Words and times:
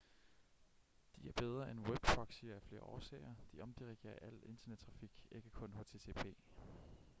de 1.21 1.27
er 1.27 1.31
bedre 1.33 1.71
end 1.71 1.79
webproxyer 1.87 2.55
af 2.55 2.61
flere 2.61 2.81
årsager 2.83 3.33
de 3.51 3.61
omdirigerer 3.61 4.19
al 4.21 4.39
internettrafik 4.43 5.25
ikke 5.31 5.49
kun 5.49 5.73
http 5.79 6.25